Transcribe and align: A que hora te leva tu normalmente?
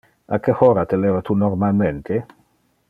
A 0.37 0.39
que 0.45 0.53
hora 0.61 0.87
te 0.93 0.99
leva 1.03 1.21
tu 1.27 1.37
normalmente? 1.43 2.21